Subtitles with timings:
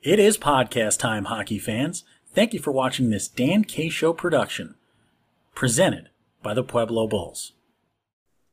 [0.00, 2.04] It is podcast time, hockey fans.
[2.32, 4.76] Thank you for watching this Dan K Show production,
[5.56, 6.10] presented
[6.40, 7.54] by the Pueblo Bulls.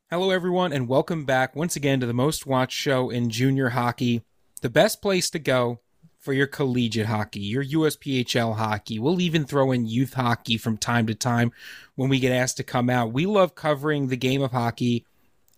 [0.09, 4.23] Hello, everyone, and welcome back once again to the most watched show in junior hockey,
[4.63, 5.81] the best place to go
[6.17, 8.97] for your collegiate hockey, your USPHL hockey.
[8.97, 11.51] We'll even throw in youth hockey from time to time
[11.93, 13.13] when we get asked to come out.
[13.13, 15.05] We love covering the game of hockey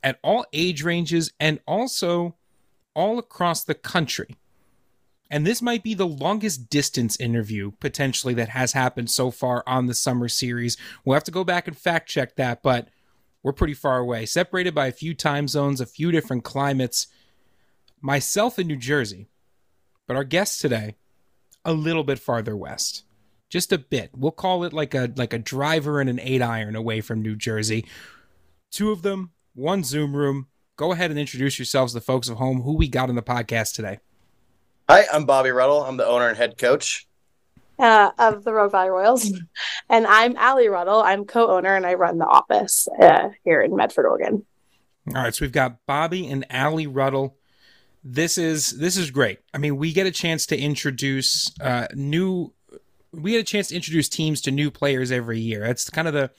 [0.03, 2.35] at all age ranges and also
[2.93, 4.35] all across the country.
[5.29, 9.87] And this might be the longest distance interview potentially that has happened so far on
[9.87, 10.77] the summer series.
[11.03, 12.89] We'll have to go back and fact check that, but
[13.43, 17.07] we're pretty far away, separated by a few time zones, a few different climates.
[18.01, 19.27] Myself in New Jersey,
[20.07, 20.95] but our guest today,
[21.65, 23.03] a little bit farther west.
[23.49, 24.11] Just a bit.
[24.15, 27.35] We'll call it like a like a driver and an eight iron away from New
[27.35, 27.85] Jersey.
[28.71, 30.47] Two of them, one Zoom room.
[30.75, 33.73] Go ahead and introduce yourselves, the folks at home, who we got on the podcast
[33.73, 33.99] today.
[34.89, 35.83] Hi, I'm Bobby Ruddle.
[35.83, 37.07] I'm the owner and head coach
[37.77, 39.29] uh, of the Rogue Valley Royals,
[39.89, 41.01] and I'm Ali Ruddle.
[41.01, 44.45] I'm co-owner and I run the office uh, here in Medford, Oregon.
[45.09, 47.35] All right, so we've got Bobby and Ali Ruddle.
[48.01, 49.39] This is this is great.
[49.53, 52.53] I mean, we get a chance to introduce uh, new.
[53.11, 55.67] We get a chance to introduce teams to new players every year.
[55.67, 56.31] That's kind of the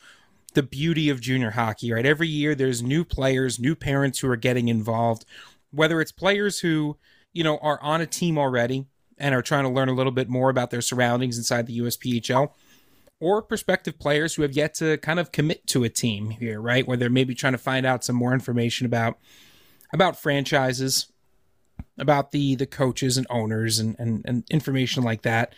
[0.54, 2.06] the beauty of junior hockey, right?
[2.06, 5.26] Every year there's new players, new parents who are getting involved,
[5.70, 6.96] whether it's players who
[7.32, 8.86] you know, are on a team already
[9.18, 12.52] and are trying to learn a little bit more about their surroundings inside the USPHL,
[13.20, 16.86] or prospective players who have yet to kind of commit to a team here, right?
[16.86, 19.18] Where they're maybe trying to find out some more information about
[19.92, 21.10] about franchises,
[21.98, 25.54] about the the coaches and owners and and, and information like that.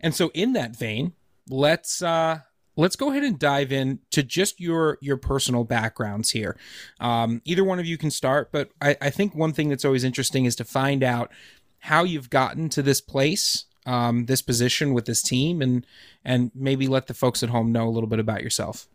[0.00, 1.12] And so in that vein,
[1.48, 2.40] let's uh
[2.76, 6.56] let's go ahead and dive in to just your your personal backgrounds here.
[7.00, 10.04] Um, either one of you can start, but I, I, think one thing that's always
[10.04, 11.32] interesting is to find out
[11.80, 15.86] how you've gotten to this place, um, this position with this team, and
[16.24, 18.86] and maybe let the folks at home know a little bit about yourself.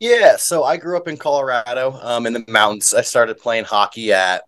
[0.00, 2.92] Yeah, so I grew up in Colorado, um, in the mountains.
[2.92, 4.42] I started playing hockey at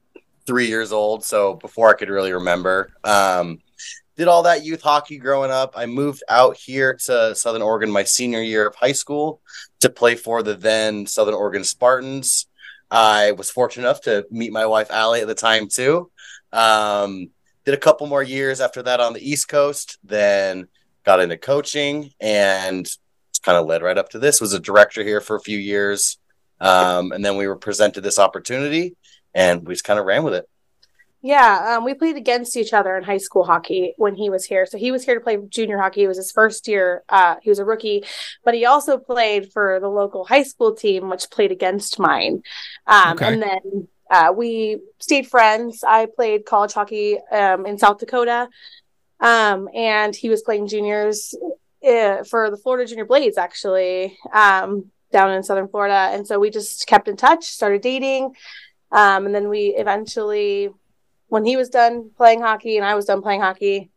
[0.46, 2.90] three years old, so before I could really remember.
[3.04, 3.60] Um,
[4.16, 5.74] did all that youth hockey growing up.
[5.76, 9.40] I moved out here to Southern Oregon my senior year of high school
[9.80, 12.46] to play for the then Southern Oregon Spartans.
[12.90, 16.10] I was fortunate enough to meet my wife Ali at the time too.
[16.52, 17.30] Um,
[17.64, 20.68] did a couple more years after that on the East Coast, then
[21.04, 22.88] got into coaching and
[23.42, 24.40] kind of led right up to this.
[24.40, 26.18] Was a director here for a few years,
[26.60, 28.96] um, and then we were presented this opportunity,
[29.34, 30.48] and we just kind of ran with it.
[31.26, 34.66] Yeah, um, we played against each other in high school hockey when he was here.
[34.66, 36.02] So he was here to play junior hockey.
[36.02, 37.02] It was his first year.
[37.08, 38.04] Uh, he was a rookie,
[38.44, 42.42] but he also played for the local high school team, which played against mine.
[42.86, 43.32] Um, okay.
[43.32, 45.82] And then uh, we stayed friends.
[45.82, 48.50] I played college hockey um, in South Dakota,
[49.18, 51.34] um, and he was playing juniors
[51.88, 56.10] uh, for the Florida Junior Blades, actually, um, down in Southern Florida.
[56.12, 58.34] And so we just kept in touch, started dating.
[58.92, 60.68] Um, and then we eventually
[61.34, 63.90] when he was done playing hockey and I was done playing hockey,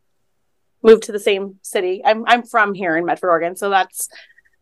[0.81, 2.01] moved to the same city.
[2.03, 4.09] I'm I'm from here in Medford, Oregon, so that's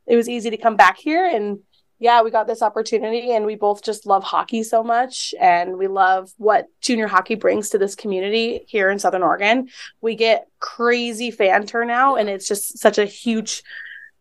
[0.05, 1.59] it was easy to come back here and
[1.99, 5.87] yeah, we got this opportunity and we both just love hockey so much and we
[5.87, 9.69] love what junior hockey brings to this community here in Southern Oregon.
[10.01, 13.63] We get crazy fan turnout and it's just such a huge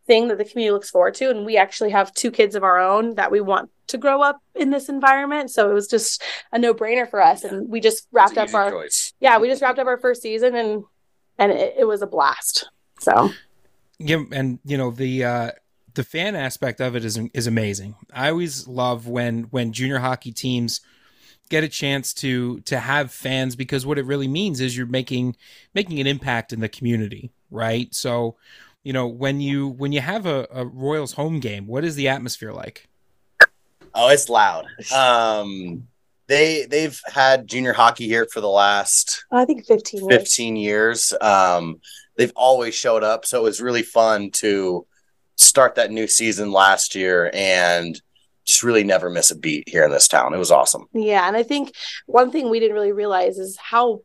[0.07, 1.31] thing that the community looks forward to.
[1.31, 4.41] And we actually have two kids of our own that we want to grow up
[4.55, 5.51] in this environment.
[5.51, 6.23] So it was just
[6.53, 7.45] a no brainer for us.
[7.45, 9.13] And we just wrapped up our choice.
[9.21, 10.85] yeah, we just wrapped up our first season and
[11.39, 12.69] and it, it was a blast.
[13.01, 13.31] So
[13.99, 15.51] yeah, and you know the uh
[15.95, 17.95] the fan aspect of it is is amazing.
[18.13, 20.81] I always love when when junior hockey teams
[21.51, 25.37] get a chance to to have fans because what it really means is you're making
[25.75, 27.95] making an impact in the community, right?
[27.95, 28.37] So
[28.85, 32.09] you know when you when you have a, a royals home game what is the
[32.09, 32.89] atmosphere like
[33.95, 35.89] oh it's loud um
[36.27, 40.23] they they've had junior hockey here for the last i think 15 years.
[40.23, 41.81] 15 years um
[42.17, 44.87] they've always showed up so it was really fun to
[45.37, 48.01] start that new season last year and
[48.45, 50.35] just really never miss a beat here in this town.
[50.35, 50.87] It was awesome.
[50.93, 51.75] Yeah, and I think
[52.07, 54.03] one thing we didn't really realize is how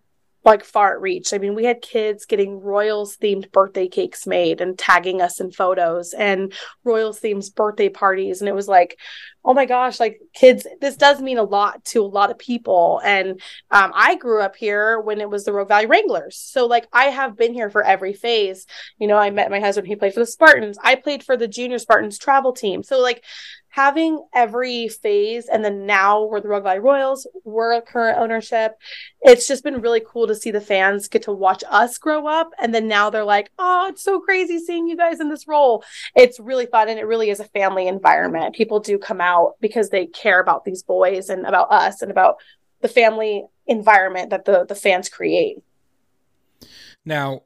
[0.50, 1.34] like far it reached.
[1.34, 5.51] I mean, we had kids getting Royals themed birthday cakes made and tagging us in
[5.51, 6.54] photos and
[6.84, 8.42] Royals themed birthday parties.
[8.42, 9.00] And it was like,
[9.46, 13.01] oh my gosh, like kids, this does mean a lot to a lot of people.
[13.06, 13.42] And
[13.72, 16.38] um, I grew up here when it was the Rogue Valley Wranglers.
[16.38, 18.66] So, like, I have been here for every phase.
[18.98, 20.78] You know, I met my husband, he played for the Spartans.
[20.84, 22.84] I played for the junior Spartans travel team.
[22.84, 23.24] So, like,
[23.69, 28.77] having every phase and then now we're the Rogue Valley Royals, we're current ownership.
[29.21, 32.51] It's just been really cool to see the fans get to watch us grow up.
[32.62, 35.83] And then now they're like, oh, it's so crazy seeing you guys in this role.
[36.16, 38.56] It's really fun and it really is a family environment.
[38.56, 42.38] People do come out because they care about these boys and about us and about
[42.81, 45.57] the family environment that the the fans create.
[47.06, 47.44] Now,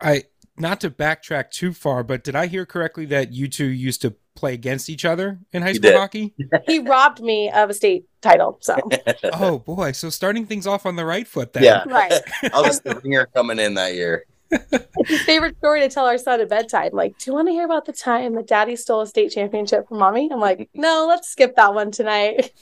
[0.00, 0.24] I
[0.56, 4.14] not to backtrack too far, but did I hear correctly that you two used to
[4.36, 6.34] play against each other in high school hockey?
[6.66, 8.58] he robbed me of a state title.
[8.60, 8.76] So,
[9.32, 11.64] oh boy, so starting things off on the right foot then.
[11.64, 12.12] Yeah, right.
[12.54, 14.24] I was the ringer coming in that year.
[14.50, 16.90] it's his favorite story to tell our son at bedtime.
[16.92, 19.88] Like, do you want to hear about the time that daddy stole a state championship
[19.88, 20.30] from mommy?
[20.32, 22.52] I'm like, no, let's skip that one tonight.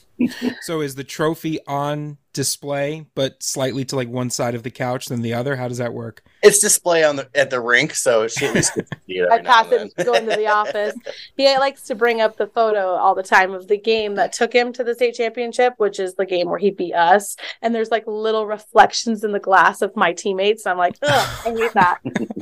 [0.61, 5.07] so is the trophy on display, but slightly to like one side of the couch
[5.07, 5.55] than the other?
[5.55, 6.23] How does that work?
[6.43, 9.31] It's display on the at the rink, so she at least gets to see it.
[9.31, 10.93] I pass it, go into the office.
[11.37, 14.53] He likes to bring up the photo all the time of the game that took
[14.53, 17.37] him to the state championship, which is the game where he beat us.
[17.61, 20.67] And there's like little reflections in the glass of my teammates.
[20.67, 21.99] I'm like, ugh, I hate that.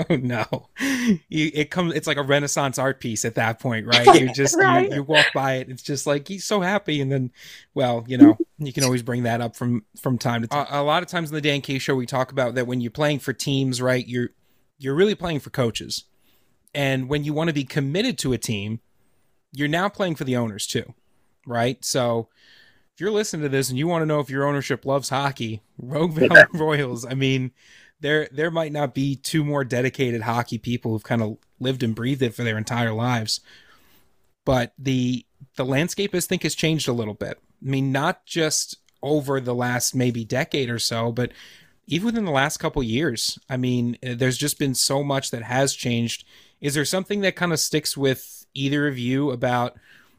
[0.09, 0.69] oh no,
[1.29, 1.93] you, it comes.
[1.93, 4.07] It's like a Renaissance art piece at that point, right?
[4.23, 4.89] You just right?
[4.89, 5.69] you, you walk by it.
[5.69, 7.31] It's just like he's so happy, and then
[7.73, 10.67] well, you know, you can always bring that up from from time to time.
[10.69, 12.81] A, a, lot of times in the Dan K show, we talk about that when
[12.81, 14.05] you're playing for teams, right?
[14.07, 14.29] You're
[14.77, 16.05] you're really playing for coaches,
[16.73, 18.79] and when you want to be committed to a team,
[19.51, 20.93] you're now playing for the owners too,
[21.45, 21.83] right?
[21.83, 22.29] So
[22.93, 25.61] if you're listening to this and you want to know if your ownership loves hockey,
[25.77, 27.51] Rogue Valley Royals, I mean,
[27.99, 31.95] there there might not be two more dedicated hockey people who've kind of lived and
[31.95, 33.39] breathed it for their entire lives,
[34.45, 35.25] but the
[35.55, 37.39] the landscape I think has changed a little bit.
[37.65, 41.31] I mean, not just over the last maybe decade or so, but
[41.85, 43.37] even within the last couple years.
[43.49, 46.25] I mean, there's just been so much that has changed.
[46.61, 49.75] Is there something that kind of sticks with either of you about,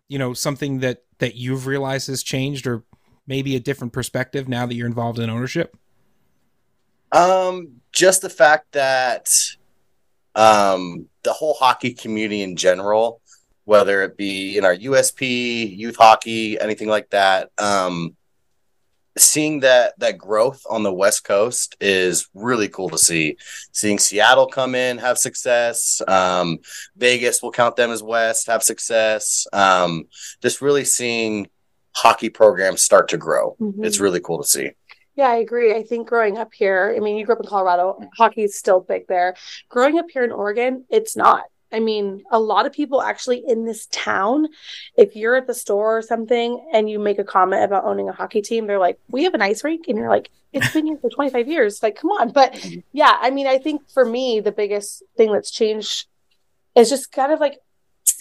[0.09, 2.83] you know, something that that you've realized has changed or
[3.27, 5.77] maybe a different perspective now that you're involved in ownership?
[7.13, 9.29] Um, just the fact that
[10.37, 13.23] um the whole hockey community in general
[13.65, 17.51] whether it be in our USP, youth hockey, anything like that.
[17.59, 18.15] Um,
[19.17, 23.37] seeing that that growth on the West Coast is really cool to see.
[23.73, 26.03] Seeing Seattle come in, have success.
[26.09, 26.59] Um,
[26.97, 29.47] Vegas, will count them as West, have success.
[29.53, 30.07] Um,
[30.43, 31.49] just really seeing
[31.93, 33.57] hockey programs start to grow.
[33.61, 33.85] Mm-hmm.
[33.85, 34.71] It's really cool to see.
[35.17, 35.73] Yeah, I agree.
[35.75, 38.81] I think growing up here, I mean, you grew up in Colorado, hockey is still
[38.81, 39.37] big there.
[39.69, 41.45] Growing up here in Oregon, it's not.
[41.75, 44.49] I mean, a lot of people actually in this town,
[44.97, 48.13] if you're at the store or something and you make a comment about owning a
[48.13, 49.87] hockey team, they're like, we have an ice rink.
[49.89, 51.83] And you're like, it's been here for 25 years.
[51.83, 52.31] Like, come on.
[52.31, 52.81] But mm-hmm.
[52.93, 56.07] yeah, I mean, I think for me, the biggest thing that's changed
[56.77, 57.61] is just kind of like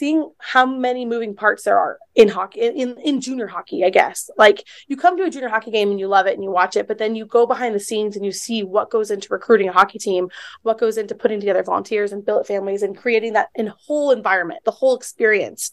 [0.04, 4.30] seeing how many moving parts there are in hockey in, in junior hockey i guess.
[4.38, 6.76] Like you come to a junior hockey game and you love it and you watch
[6.76, 9.70] it but then you go behind the scenes and you see what goes into recruiting
[9.70, 10.28] a hockey team
[10.64, 14.60] what goes into putting together volunteers and billet families and creating that in whole environment
[14.66, 15.72] the whole experience.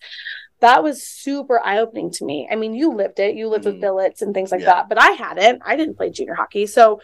[0.61, 2.49] That was super eye-opening to me.
[2.49, 3.35] I mean you lived it.
[3.35, 3.73] You lived mm.
[3.73, 4.75] with billets and things like yeah.
[4.75, 5.63] that but i hadn't.
[5.67, 6.67] I didn't play junior hockey.
[6.67, 7.01] So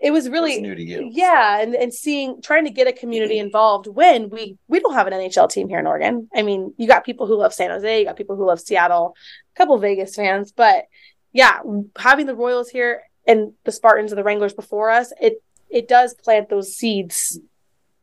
[0.00, 1.08] it was really new to you.
[1.12, 3.46] Yeah, and and seeing trying to get a community mm-hmm.
[3.46, 6.28] involved when we we don't have an NHL team here in Oregon.
[6.34, 9.16] I mean, you got people who love San Jose, you got people who love Seattle,
[9.54, 10.84] a couple Vegas fans, but
[11.32, 11.60] yeah,
[11.98, 16.14] having the Royals here and the Spartans and the Wranglers before us, it it does
[16.14, 17.38] plant those seeds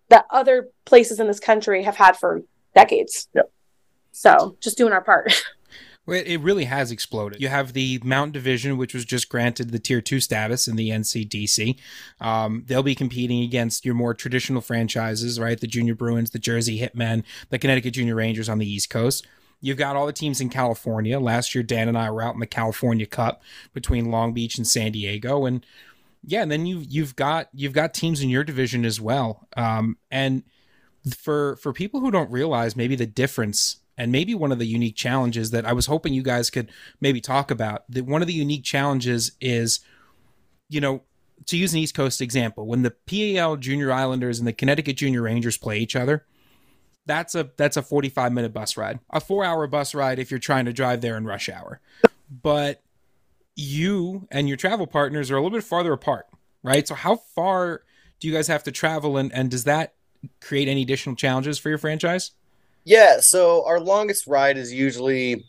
[0.10, 2.44] that other places in this country have had for
[2.76, 3.28] decades.
[3.34, 3.52] Yep.
[4.12, 5.34] So, just doing our part.
[6.08, 7.42] It really has exploded.
[7.42, 10.90] You have the Mountain Division, which was just granted the Tier 2 status in the
[10.92, 11.80] NCDC.
[12.22, 15.60] Um, they'll be competing against your more traditional franchises, right?
[15.60, 19.26] The Junior Bruins, the Jersey Hitmen, the Connecticut Junior Rangers on the East Coast.
[19.62, 21.20] You've got all the teams in California.
[21.20, 23.42] Last year, Dan and I were out in the California Cup
[23.74, 25.66] between Long Beach and San Diego, and
[26.24, 29.48] yeah, and then you've you've got you've got teams in your division as well.
[29.58, 30.44] Um, and
[31.18, 34.96] for for people who don't realize maybe the difference and maybe one of the unique
[34.96, 37.84] challenges that I was hoping you guys could maybe talk about.
[37.90, 39.80] That one of the unique challenges is,
[40.70, 41.04] you know,
[41.48, 45.22] to use an East Coast example, when the PAL Junior Islanders and the Connecticut Junior
[45.22, 46.26] Rangers play each other,
[47.06, 49.00] that's a that's a 45 minute bus ride.
[49.12, 51.80] A 4-hour bus ride if you're trying to drive there in rush hour.
[52.30, 52.82] But
[53.56, 56.28] you and your travel partners are a little bit farther apart,
[56.64, 56.88] right?
[56.88, 57.84] So how far
[58.20, 59.94] do you guys have to travel and and does that
[60.42, 62.32] create any additional challenges for your franchise?
[62.86, 65.44] Yeah, so our longest ride is usually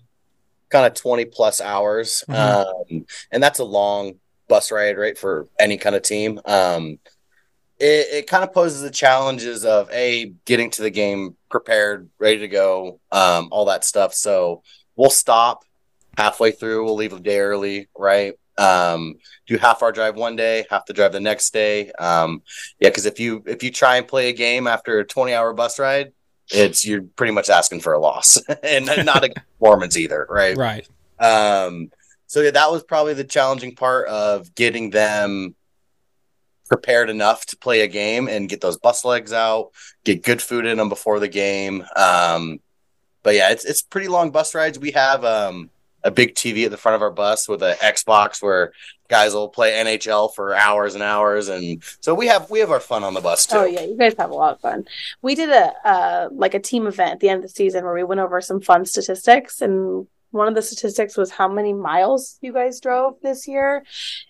[0.70, 2.24] kind of 20 plus hours.
[2.28, 2.96] Mm-hmm.
[2.96, 4.14] Um, and that's a long
[4.48, 6.40] bus ride, right, for any kind of team.
[6.44, 6.98] Um,
[7.78, 12.38] it, it kind of poses the challenges of a getting to the game prepared, ready
[12.38, 14.14] to go, um, all that stuff.
[14.14, 14.62] So
[14.96, 15.64] we'll stop
[16.16, 16.84] halfway through.
[16.84, 18.34] We'll leave a day early, right?
[18.58, 19.16] Um,
[19.46, 21.92] do half our drive one day, half the drive the next day.
[21.98, 22.42] Um,
[22.80, 25.52] yeah, because if you if you try and play a game after a twenty hour
[25.52, 26.12] bus ride,
[26.50, 30.56] it's you're pretty much asking for a loss and not a performance either, right?
[30.56, 30.88] Right.
[31.18, 31.90] Um,
[32.26, 35.54] so yeah, that was probably the challenging part of getting them
[36.68, 39.70] prepared enough to play a game and get those bus legs out,
[40.04, 41.84] get good food in them before the game.
[41.94, 42.60] Um,
[43.22, 44.78] but yeah, it's it's pretty long bus rides.
[44.78, 45.70] We have um,
[46.06, 48.72] a big TV at the front of our bus with an Xbox where
[49.08, 52.80] guys will play NHL for hours and hours, and so we have we have our
[52.80, 53.56] fun on the bus too.
[53.56, 54.86] Oh yeah, you guys have a lot of fun.
[55.20, 57.94] We did a uh, like a team event at the end of the season where
[57.94, 62.38] we went over some fun statistics and one of the statistics was how many miles
[62.40, 63.84] you guys drove this year.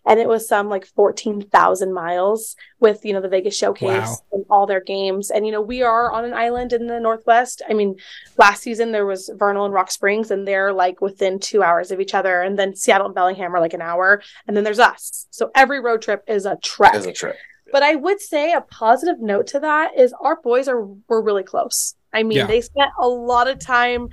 [0.05, 4.17] And it was some like 14,000 miles with you know the Vegas showcase wow.
[4.33, 5.31] and all their games.
[5.31, 7.63] And you know we are on an island in the northwest.
[7.69, 7.97] I mean
[8.39, 12.01] last season there was Vernal and Rock Springs and they're like within 2 hours of
[12.01, 12.43] each other.
[12.43, 14.23] And then Seattle and Bellingham are like an hour.
[14.47, 15.27] And then there's us.
[15.31, 16.95] So every road trip is a trek.
[16.95, 17.37] Is a trip.
[17.73, 21.43] But I would say a positive note to that is our boys are were really
[21.43, 21.95] close.
[22.13, 22.47] I mean, yeah.
[22.47, 24.09] they spent a lot of time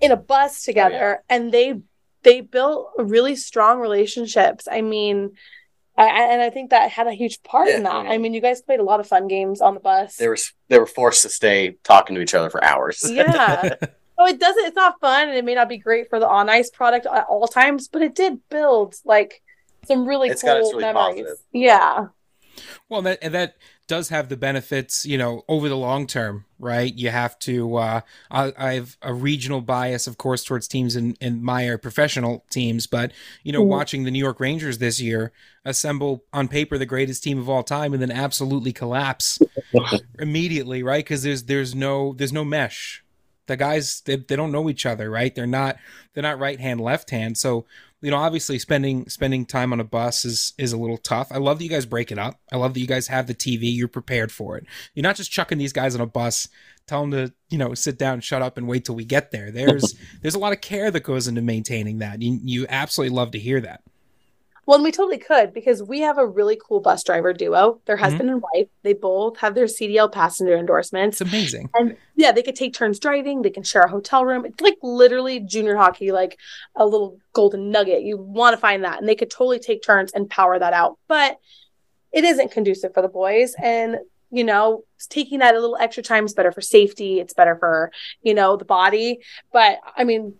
[0.00, 1.36] in a bus together oh, yeah.
[1.36, 1.80] and they
[2.22, 4.66] they built really strong relationships.
[4.70, 5.32] I mean,
[5.96, 7.76] I, and I think that had a huge part yeah.
[7.76, 8.06] in that.
[8.06, 10.16] I mean, you guys played a lot of fun games on the bus.
[10.16, 10.36] They were
[10.68, 13.02] they were forced to stay talking to each other for hours.
[13.08, 13.76] Yeah.
[14.18, 14.66] oh, it doesn't.
[14.66, 17.26] It's not fun, and it may not be great for the on ice product at
[17.28, 19.40] all times, but it did build like
[19.86, 20.94] some really it's cool memories.
[20.94, 21.36] Positive.
[21.52, 22.08] Yeah.
[22.88, 26.92] Well, that that does have the benefits, you know, over the long term, right?
[26.92, 27.76] You have to.
[27.76, 32.44] Uh, I, I have a regional bias, of course, towards teams in in my professional
[32.50, 33.70] teams, but you know, mm-hmm.
[33.70, 35.32] watching the New York Rangers this year
[35.64, 39.38] assemble on paper the greatest team of all time, and then absolutely collapse
[40.18, 41.04] immediately, right?
[41.04, 43.02] Because there's there's no there's no mesh.
[43.46, 45.34] The guys they, they don't know each other, right?
[45.34, 45.76] They're not
[46.14, 47.66] they're not right hand left hand, so
[48.02, 51.28] you know, obviously spending spending time on a bus is is a little tough.
[51.30, 52.38] I love that you guys break it up.
[52.52, 53.74] I love that you guys have the TV.
[53.74, 54.66] You're prepared for it.
[54.94, 56.48] You're not just chucking these guys on a bus,
[56.86, 59.50] tell them to you know sit down, shut up, and wait till we get there.
[59.50, 62.20] There's there's a lot of care that goes into maintaining that.
[62.20, 63.82] You you absolutely love to hear that.
[64.66, 67.80] Well, and we totally could because we have a really cool bus driver duo.
[67.86, 68.30] Their husband mm-hmm.
[68.30, 68.68] and wife.
[68.82, 71.20] They both have their CDL passenger endorsements.
[71.20, 71.70] It's amazing.
[71.74, 73.42] And yeah, they could take turns driving.
[73.42, 74.44] They can share a hotel room.
[74.44, 76.36] It's like literally junior hockey, like
[76.74, 78.02] a little golden nugget.
[78.02, 80.98] You want to find that, and they could totally take turns and power that out.
[81.06, 81.38] But
[82.10, 83.98] it isn't conducive for the boys, and
[84.30, 87.20] you know, taking that a little extra time is better for safety.
[87.20, 87.92] It's better for
[88.22, 89.20] you know the body.
[89.52, 90.34] But I mean,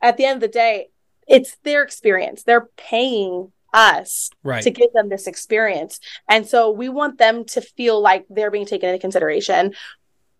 [0.00, 0.88] at the end of the day,
[1.28, 2.42] it's their experience.
[2.42, 4.62] They're paying us right.
[4.62, 6.00] to give them this experience.
[6.28, 9.74] And so we want them to feel like they're being taken into consideration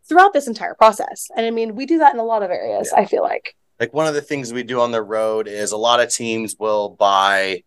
[0.08, 1.28] throughout this entire process.
[1.36, 3.02] And I mean, we do that in a lot of areas, yeah.
[3.02, 3.56] I feel like.
[3.80, 6.56] Like one of the things we do on the road is a lot of teams
[6.58, 7.64] will buy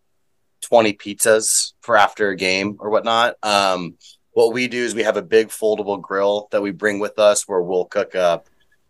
[0.62, 3.36] 20 pizzas for after a game or whatnot.
[3.44, 3.98] Um,
[4.32, 7.48] what we do is we have a big foldable grill that we bring with us
[7.48, 8.48] where we'll cook up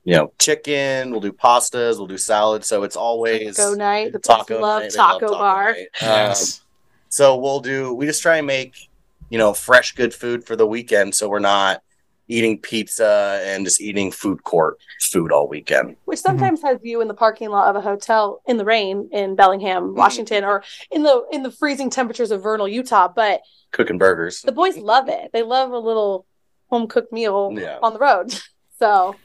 [0.07, 1.11] you know, chicken.
[1.11, 1.97] We'll do pastas.
[1.97, 2.63] We'll do salad.
[2.63, 4.13] So it's always taco night.
[4.13, 4.93] The taco love night.
[4.93, 5.75] taco, love taco bar.
[6.01, 6.59] Yes.
[6.59, 6.65] Um,
[7.09, 7.93] so we'll do.
[7.93, 8.89] We just try and make
[9.29, 11.13] you know fresh, good food for the weekend.
[11.13, 11.83] So we're not
[12.29, 15.97] eating pizza and just eating food court food all weekend.
[16.05, 16.67] Which sometimes mm-hmm.
[16.67, 19.97] has you in the parking lot of a hotel in the rain in Bellingham, mm-hmm.
[19.97, 23.09] Washington, or in the in the freezing temperatures of Vernal, Utah.
[23.13, 24.41] But cooking burgers.
[24.41, 25.31] The boys love it.
[25.33, 26.25] They love a little
[26.67, 27.79] home cooked meal yeah.
[27.83, 28.33] on the road.
[28.79, 29.15] So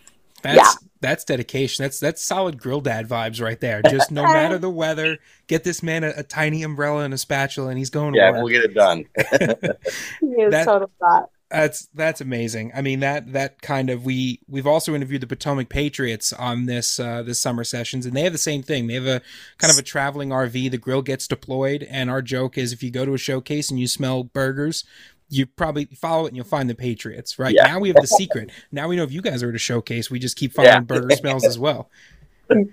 [0.43, 0.89] that's yeah.
[1.01, 1.85] that's dedication.
[1.85, 3.83] That's that's solid grill dad vibes right there.
[3.83, 7.69] Just no matter the weather, get this man a, a tiny umbrella and a spatula,
[7.69, 8.15] and he's going.
[8.15, 9.05] Yeah, we'll get it done.
[9.17, 11.27] he that, total that.
[11.53, 12.73] That's that's amazing.
[12.75, 16.99] I mean that that kind of we we've also interviewed the Potomac Patriots on this
[16.99, 18.87] uh, this summer sessions, and they have the same thing.
[18.87, 19.21] They have a
[19.59, 20.71] kind of a traveling RV.
[20.71, 23.79] The grill gets deployed, and our joke is if you go to a showcase and
[23.79, 24.85] you smell burgers,
[25.33, 27.55] you probably follow it and you'll find the Patriots, right?
[27.55, 27.67] Yeah.
[27.67, 28.51] Now we have the secret.
[28.71, 30.81] now we know if you guys are at a showcase, we just keep following yeah.
[30.81, 31.91] burger smells as well.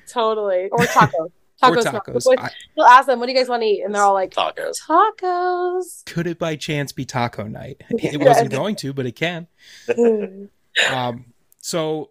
[0.07, 0.67] Totally.
[0.69, 1.31] Or tacos.
[1.63, 1.63] Tacos.
[1.63, 2.25] or tacos.
[2.37, 3.83] I, You'll ask them, what do you guys want to eat?
[3.83, 4.81] And they're all like, tacos.
[4.81, 6.05] Tacos.
[6.05, 7.81] Could it by chance be taco night?
[7.89, 9.47] It wasn't going to, but it can.
[10.91, 11.25] um,
[11.59, 12.09] so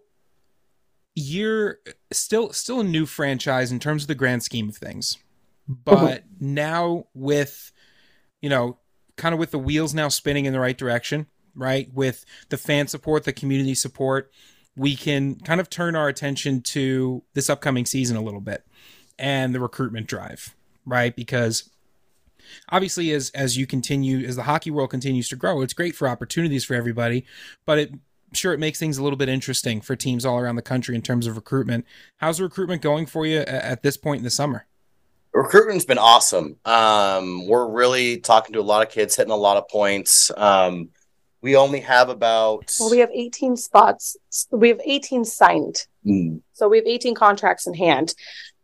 [1.13, 1.77] you're
[2.11, 5.19] still still a new franchise in terms of the grand scheme of things.
[5.67, 7.71] But now with
[8.41, 8.79] you know
[9.19, 11.93] kind of with the wheels now spinning in the right direction, right?
[11.93, 14.31] With the fan support, the community support,
[14.75, 18.65] we can kind of turn our attention to this upcoming season a little bit
[19.19, 21.15] and the recruitment drive, right?
[21.15, 21.69] Because
[22.69, 26.07] obviously as as you continue as the hockey world continues to grow, it's great for
[26.07, 27.25] opportunities for everybody,
[27.65, 27.93] but it
[28.31, 31.01] sure it makes things a little bit interesting for teams all around the country in
[31.01, 31.85] terms of recruitment.
[32.17, 34.65] How's the recruitment going for you at this point in the summer?
[35.33, 36.57] Recruitment's been awesome.
[36.65, 40.31] Um, we're really talking to a lot of kids, hitting a lot of points.
[40.35, 40.89] Um,
[41.41, 44.17] we only have about well, we have 18 spots.
[44.51, 45.85] We have 18 signed.
[46.05, 46.41] Mm.
[46.53, 48.13] So we have 18 contracts in hand.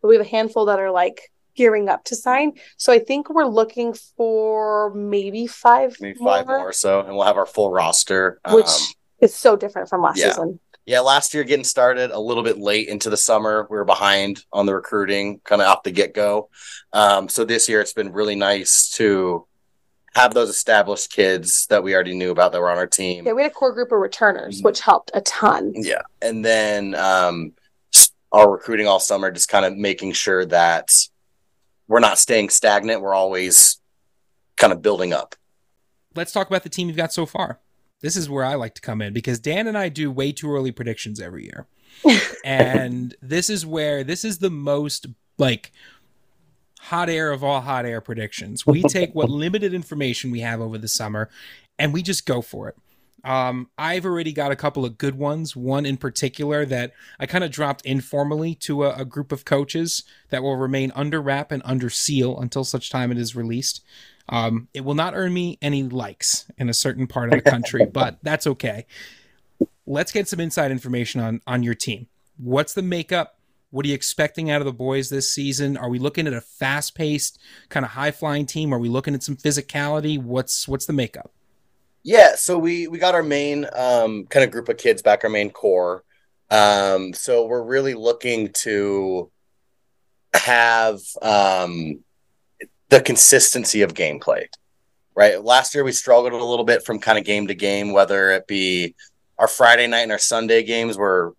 [0.01, 2.53] But we have a handful that are like gearing up to sign.
[2.77, 7.25] So I think we're looking for maybe five, maybe five more, or so, and we'll
[7.25, 8.81] have our full roster, which um,
[9.19, 10.29] is so different from last yeah.
[10.29, 10.59] season.
[10.85, 13.67] Yeah, last year getting started a little bit late into the summer.
[13.69, 16.49] We were behind on the recruiting, kind of off the get go.
[16.93, 19.47] Um, so this year it's been really nice to
[20.13, 23.25] have those established kids that we already knew about that were on our team.
[23.25, 25.73] Yeah, we had a core group of returners, which helped a ton.
[25.75, 27.53] Yeah, and then um,
[28.31, 30.95] our recruiting all summer, just kind of making sure that
[31.87, 33.01] we're not staying stagnant.
[33.01, 33.79] We're always
[34.57, 35.35] kind of building up.
[36.15, 37.59] Let's talk about the team you've got so far.
[38.05, 40.53] This is where I like to come in because Dan and I do way too
[40.53, 41.65] early predictions every year.
[42.45, 45.07] and this is where this is the most
[45.39, 45.71] like
[46.81, 48.67] hot air of all hot air predictions.
[48.67, 51.31] We take what limited information we have over the summer
[51.79, 52.75] and we just go for it.
[53.23, 55.55] Um, I've already got a couple of good ones.
[55.55, 60.03] One in particular that I kind of dropped informally to a, a, group of coaches
[60.29, 63.83] that will remain under wrap and under seal until such time it is released.
[64.27, 67.85] Um, it will not earn me any likes in a certain part of the country,
[67.91, 68.85] but that's okay.
[69.85, 72.07] Let's get some inside information on on your team.
[72.37, 73.39] What's the makeup?
[73.71, 75.75] What are you expecting out of the boys this season?
[75.77, 77.39] Are we looking at a fast paced,
[77.69, 78.73] kind of high flying team?
[78.73, 80.21] Are we looking at some physicality?
[80.21, 81.31] What's what's the makeup?
[82.03, 85.29] Yeah, so we we got our main um, kind of group of kids back, our
[85.29, 86.03] main core.
[86.49, 89.31] Um, so we're really looking to
[90.33, 92.03] have um,
[92.89, 94.45] the consistency of gameplay.
[95.15, 95.41] Right.
[95.41, 98.47] Last year we struggled a little bit from kind of game to game, whether it
[98.47, 98.95] be
[99.37, 101.33] our Friday night and our Sunday games were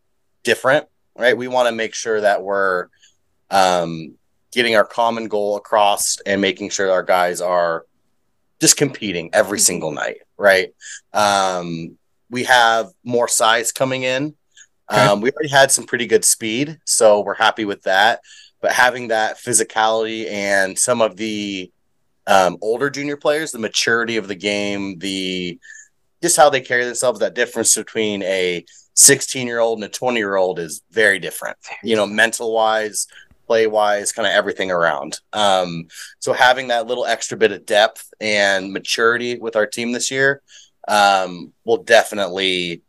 [0.44, 0.86] different.
[1.16, 1.36] Right.
[1.36, 2.88] We want to make sure that we're
[3.50, 4.16] um,
[4.52, 7.84] getting our common goal across and making sure our guys are
[8.60, 9.64] just competing every mm-hmm.
[9.64, 10.70] single night, right?
[11.12, 11.98] Um,
[12.30, 14.34] we have more size coming in.
[14.90, 15.00] Okay.
[15.00, 18.20] Um, we already had some pretty good speed, so we're happy with that.
[18.60, 21.70] But having that physicality and some of the
[22.26, 25.58] um, older junior players, the maturity of the game, the
[26.22, 28.64] just how they carry themselves, that difference between a
[28.94, 33.06] 16 year old and a 20 year old is very different, you know, mental wise,
[33.46, 35.20] play wise, kind of everything around.
[35.32, 35.86] Um,
[36.18, 40.42] so having that little extra bit of depth and maturity with our team this year
[40.88, 42.82] um, will definitely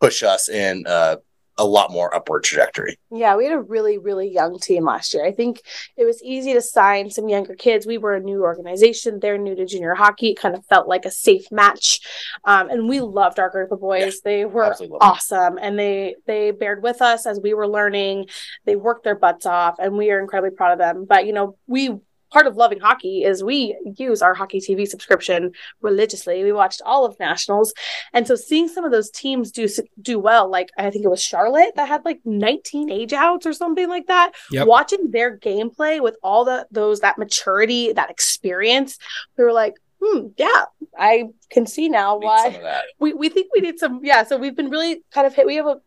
[0.00, 1.16] push us in uh,
[1.56, 2.98] a lot more upward trajectory.
[3.10, 5.24] Yeah, we had a really, really young team last year.
[5.24, 5.62] I think
[5.96, 7.86] it was easy to sign some younger kids.
[7.86, 9.20] We were a new organization.
[9.20, 10.30] They're new to junior hockey.
[10.30, 12.00] It kind of felt like a safe match.
[12.44, 14.02] Um, and we loved our group of boys.
[14.02, 15.58] Yeah, they were awesome.
[15.60, 18.26] And they they bared with us as we were learning.
[18.64, 21.06] They worked their butts off and we are incredibly proud of them.
[21.08, 21.98] But you know, we
[22.34, 26.42] part of loving hockey is we use our hockey TV subscription religiously.
[26.42, 27.72] We watched all of nationals,
[28.12, 29.68] and so seeing some of those teams do
[30.02, 33.52] do well, like I think it was Charlotte that had like 19 age outs or
[33.52, 34.32] something like that.
[34.50, 34.66] Yep.
[34.66, 38.98] Watching their gameplay with all the those that maturity, that experience,
[39.38, 40.64] we were like, hmm, yeah,
[40.98, 44.00] I can see now why we, we think we need some.
[44.02, 45.46] Yeah, so we've been really kind of hit.
[45.46, 45.80] We have a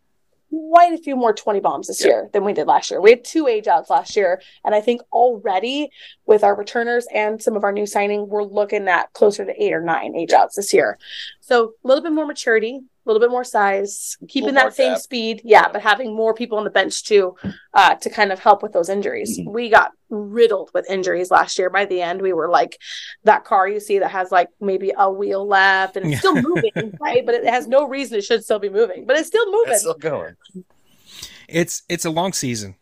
[0.49, 3.01] quite a few more 20 bombs this year than we did last year.
[3.01, 4.41] We had two age outs last year.
[4.63, 5.89] And I think already
[6.25, 9.73] with our returners and some of our new signing, we're looking at closer to eight
[9.73, 10.97] or nine age outs this year.
[11.47, 15.01] So a little bit more maturity, a little bit more size, keeping that same depth.
[15.01, 15.41] speed.
[15.45, 17.37] Yeah, but having more people on the bench too
[17.73, 19.39] uh, to kind of help with those injuries.
[19.39, 19.53] Mm-hmm.
[19.53, 21.69] We got riddled with injuries last year.
[21.69, 22.77] By the end, we were like
[23.23, 26.97] that car you see that has like maybe a wheel left and it's still moving,
[26.99, 27.25] right?
[27.25, 29.71] But it has no reason it should still be moving, but it's still moving.
[29.71, 30.35] It's still going.
[31.47, 32.75] It's it's a long season.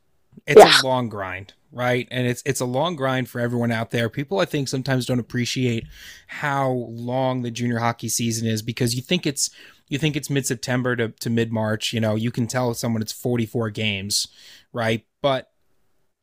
[0.47, 0.81] It's yeah.
[0.81, 2.07] a long grind right?
[2.09, 4.09] And it's it's a long grind for everyone out there.
[4.09, 5.85] People I think sometimes don't appreciate
[6.27, 9.51] how long the junior hockey season is because you think it's
[9.89, 13.01] you think it's mid September to, to mid March, you know, you can tell someone
[13.01, 14.27] it's 44 games,
[14.73, 15.05] right?
[15.21, 15.51] But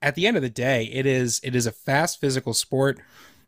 [0.01, 2.99] at the end of the day, it is it is a fast physical sport.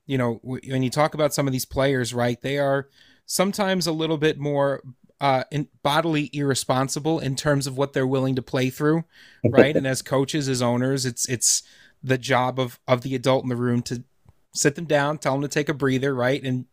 [0.06, 2.40] You know, when you talk about some of these players, right?
[2.40, 2.88] They are
[3.24, 4.82] sometimes a little bit more
[5.20, 9.04] uh, in, bodily irresponsible in terms of what they're willing to play through,
[9.42, 9.74] right?
[9.78, 11.62] and as coaches, as owners, it's it's
[12.04, 14.04] the job of of the adult in the room to
[14.52, 16.66] sit them down, tell them to take a breather, right, and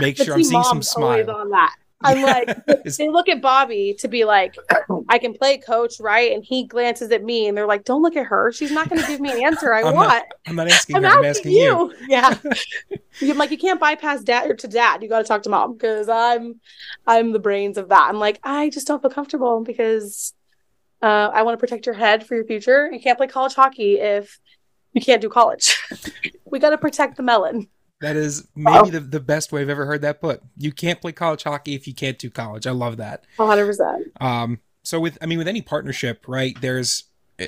[0.00, 1.28] make sure I'm seeing some smile.
[1.30, 1.74] On that.
[2.04, 2.66] I'm like,
[2.98, 4.56] they look at Bobby to be like,
[5.08, 6.32] I can play coach, right?
[6.32, 8.52] And he glances at me and they're like, don't look at her.
[8.52, 10.08] She's not going to give me an answer I I'm want.
[10.08, 11.08] Not, I'm not asking I'm her.
[11.08, 11.92] I'm asking asking you.
[11.92, 11.94] you.
[12.08, 12.34] Yeah.
[13.22, 15.02] I'm like, you can't bypass dad or to dad.
[15.02, 16.60] You got to talk to mom because I'm,
[17.06, 18.08] I'm the brains of that.
[18.08, 20.34] I'm like, I just don't feel comfortable because
[21.00, 22.90] uh, I want to protect your head for your future.
[22.92, 24.38] You can't play college hockey if
[24.94, 25.76] you can't do college.
[26.46, 27.68] we got to protect the melon.
[28.00, 30.42] That is maybe the, the best way I've ever heard that put.
[30.56, 32.66] You can't play college hockey if you can't do college.
[32.66, 33.24] I love that.
[33.38, 34.20] 100%.
[34.20, 36.58] Um, so with, I mean, with any partnership, right?
[36.60, 37.04] There's,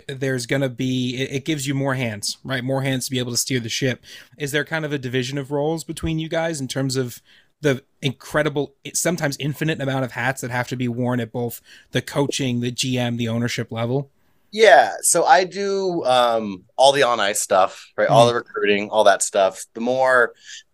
[0.09, 2.65] there's gonna be, it, it gives you more hands, right?
[2.65, 4.03] More hands to be able to steer the ship.
[4.39, 7.21] Is there kind of a division of roles between you guys in terms of
[7.61, 12.03] the incredible, sometimes infinite amount of hats that have to be worn at both the
[12.03, 14.11] coaching, the GM, the ownership level?
[14.53, 18.09] Yeah, so I do um, all the on ice stuff, right?
[18.09, 19.65] All the recruiting, all that stuff.
[19.75, 20.33] The more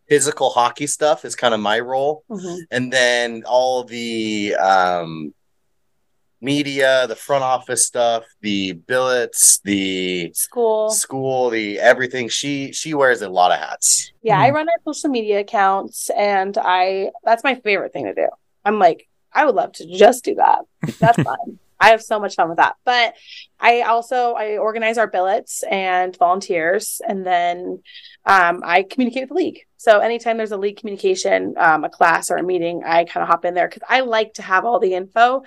[0.09, 2.59] physical hockey stuff is kind of my role, Mhm.
[2.71, 5.33] and then all the um,
[6.41, 10.91] media, the front office stuff, the billets, the School.
[10.91, 12.29] school, the everything.
[12.29, 14.13] She she wears a lot of hats.
[14.23, 14.55] Yeah, I Mhm.
[14.55, 18.29] run our social media accounts and I that's my favorite thing to do.
[18.65, 20.61] I'm like, I would love to just do that.
[21.01, 21.59] That's fun.
[21.83, 22.77] I have so much fun with that.
[22.85, 23.15] But
[23.61, 27.83] I also I organize our billets and volunteers and then
[28.25, 29.61] um, I communicate with the league.
[29.77, 33.29] So anytime there's a league communication, um, a class or a meeting, I kind of
[33.29, 35.43] hop in there because I like to have all the info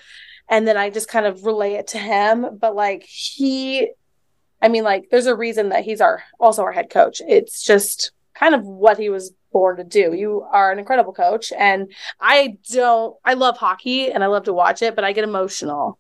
[0.49, 2.57] and then I just kind of relay it to him.
[2.59, 3.91] But like he
[4.61, 7.21] I mean, like, there's a reason that he's our also our head coach.
[7.27, 10.13] It's just kind of what he was born to do.
[10.13, 13.15] You are an incredible coach, and I don't.
[13.23, 15.99] I love hockey and I love to watch it, but I get emotional.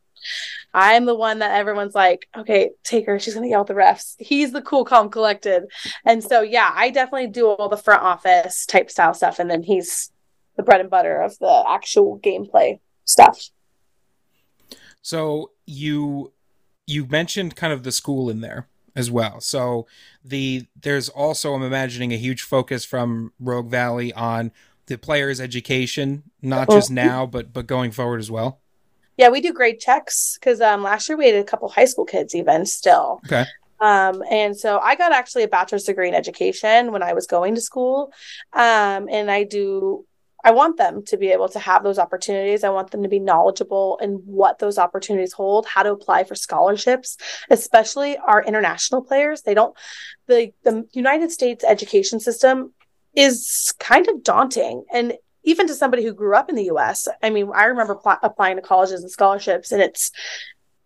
[0.73, 3.19] I'm the one that everyone's like, okay, take her.
[3.19, 4.15] She's gonna yell at the refs.
[4.19, 5.65] He's the cool, calm, collected,
[6.05, 9.63] and so yeah, I definitely do all the front office type style stuff, and then
[9.63, 10.11] he's
[10.55, 13.49] the bread and butter of the actual gameplay stuff.
[15.01, 16.33] So you
[16.87, 19.39] you mentioned kind of the school in there as well.
[19.41, 19.87] So
[20.23, 24.51] the there's also I'm imagining a huge focus from Rogue Valley on
[24.87, 27.07] the players' education, not just mm-hmm.
[27.07, 28.61] now but but going forward as well.
[29.17, 32.05] Yeah, we do grade checks because um, last year we had a couple high school
[32.05, 33.21] kids even still.
[33.25, 33.45] Okay.
[33.79, 37.55] Um, and so I got actually a bachelor's degree in education when I was going
[37.55, 38.11] to school.
[38.53, 40.05] Um, and I do,
[40.43, 42.63] I want them to be able to have those opportunities.
[42.63, 46.35] I want them to be knowledgeable in what those opportunities hold, how to apply for
[46.35, 47.17] scholarships,
[47.49, 49.41] especially our international players.
[49.41, 49.75] They don't,
[50.27, 52.73] the, the United States education system
[53.15, 54.85] is kind of daunting.
[54.93, 55.13] And
[55.45, 58.57] even to somebody who grew up in the US, I mean, I remember pl- applying
[58.57, 60.11] to colleges and scholarships, and it's,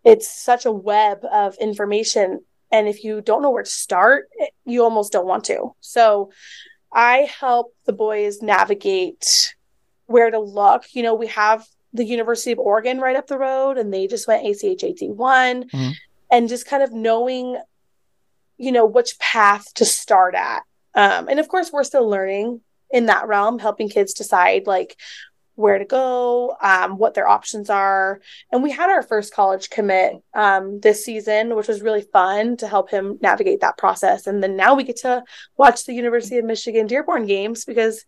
[0.03, 2.41] it's such a web of information
[2.71, 4.29] and if you don't know where to start
[4.65, 5.73] you almost don't want to.
[5.81, 6.31] So
[6.93, 9.53] i help the boys navigate
[10.05, 10.83] where to look.
[10.93, 14.27] You know we have the university of oregon right up the road and they just
[14.27, 15.93] went achat one Mhm.
[16.31, 17.57] and just kind of knowing
[18.57, 20.61] you know which path to start at.
[20.95, 24.97] Um, and of course we're still learning in that realm helping kids decide like
[25.55, 28.21] where to go um, what their options are
[28.51, 32.67] and we had our first college commit um, this season, which was really fun to
[32.67, 34.25] help him navigate that process.
[34.25, 35.23] And then now we get to
[35.57, 38.05] watch the University of Michigan Dearborn games because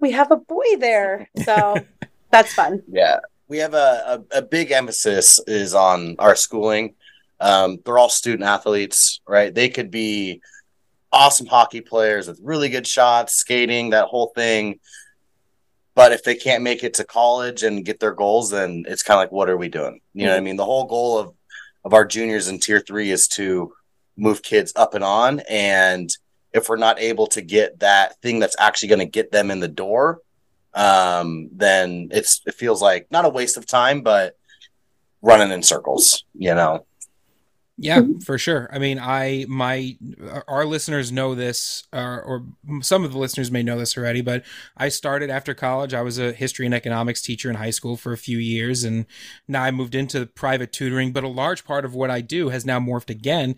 [0.00, 1.28] we have a boy there.
[1.44, 1.76] So
[2.30, 2.82] that's fun.
[2.88, 6.94] Yeah, we have a, a, a big emphasis is on our schooling.
[7.40, 9.54] Um, they're all student athletes, right?
[9.54, 10.40] They could be
[11.12, 14.80] awesome hockey players with really good shots, skating, that whole thing.
[15.94, 19.18] But if they can't make it to college and get their goals, then it's kind
[19.18, 20.00] of like, what are we doing?
[20.14, 20.56] You know what I mean?
[20.56, 21.34] The whole goal of
[21.84, 23.72] of our juniors in tier three is to
[24.16, 25.40] move kids up and on.
[25.48, 26.10] And
[26.52, 29.60] if we're not able to get that thing that's actually going to get them in
[29.60, 30.20] the door,
[30.74, 34.36] um, then it's it feels like not a waste of time, but
[35.22, 36.84] running in circles, you know.
[37.80, 38.68] Yeah, for sure.
[38.72, 39.96] I mean, I my
[40.48, 42.44] our listeners know this, uh, or
[42.80, 44.20] some of the listeners may know this already.
[44.20, 44.42] But
[44.76, 45.94] I started after college.
[45.94, 49.06] I was a history and economics teacher in high school for a few years, and
[49.46, 51.12] now I moved into private tutoring.
[51.12, 53.54] But a large part of what I do has now morphed again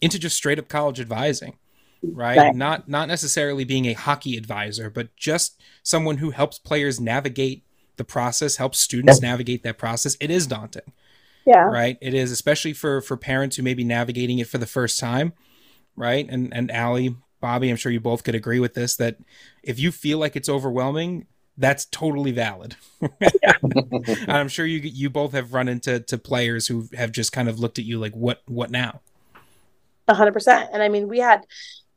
[0.00, 1.58] into just straight up college advising.
[2.02, 2.38] Right?
[2.38, 2.54] Right.
[2.54, 7.64] Not not necessarily being a hockey advisor, but just someone who helps players navigate
[7.96, 10.16] the process, helps students navigate that process.
[10.20, 10.92] It is daunting
[11.44, 11.64] Yeah.
[11.64, 11.96] right?
[12.00, 15.32] It is especially for for parents who may be navigating it for the first time
[15.96, 16.28] right?
[16.28, 19.16] And and Ali, bobby i'm sure you both could agree with this that
[19.62, 21.24] if you feel like it's overwhelming
[21.58, 22.76] that's totally valid.
[24.28, 27.58] I'm sure you you both have run into to players who have just kind of
[27.58, 29.00] looked at you like what what now?
[30.06, 30.70] A hundred percent.
[30.72, 31.44] And I mean, we had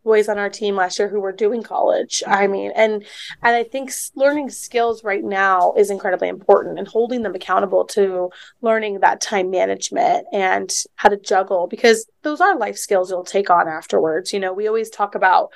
[0.04, 2.24] boys on our team last year who were doing college.
[2.26, 2.34] Mm-hmm.
[2.34, 2.94] I mean, and
[3.42, 8.30] and I think learning skills right now is incredibly important and holding them accountable to
[8.62, 13.50] learning that time management and how to juggle because those are life skills you'll take
[13.50, 14.34] on afterwards.
[14.34, 15.50] You know, we always talk about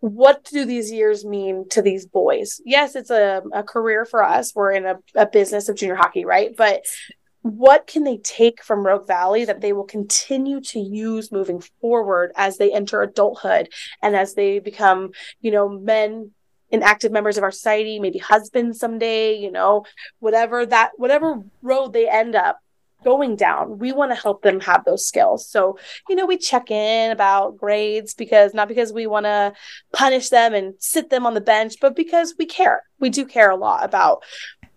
[0.00, 2.60] what do these years mean to these boys?
[2.64, 4.52] Yes, it's a, a career for us.
[4.52, 6.50] We're in a, a business of junior hockey, right?
[6.56, 6.82] But
[7.42, 12.32] what can they take from Rogue Valley that they will continue to use moving forward
[12.36, 13.68] as they enter adulthood
[14.00, 16.30] and as they become, you know, men
[16.70, 19.84] and active members of our society, maybe husbands someday, you know,
[20.20, 22.58] whatever that whatever road they end up
[23.04, 25.46] going down, we want to help them have those skills.
[25.48, 25.76] So,
[26.08, 29.52] you know, we check in about grades because not because we want to
[29.92, 32.82] punish them and sit them on the bench, but because we care.
[33.00, 34.22] We do care a lot about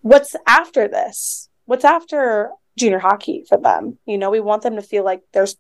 [0.02, 3.98] what's after this what's after junior hockey for them.
[4.06, 5.58] You know, we want them to feel like there's,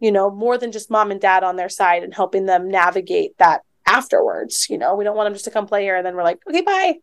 [0.00, 3.36] you know, more than just mom and dad on their side and helping them navigate
[3.38, 4.68] that afterwards.
[4.70, 6.40] You know, we don't want them just to come play here and then we're like,
[6.48, 6.96] okay, bye.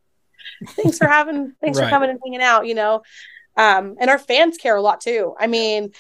[0.69, 1.85] Thanks for having, thanks right.
[1.85, 3.03] for coming and hanging out, you know.
[3.57, 5.33] Um, and our fans care a lot too.
[5.39, 5.91] I mean,